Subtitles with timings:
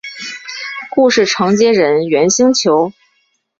[0.89, 2.91] 故事承接人猿星球。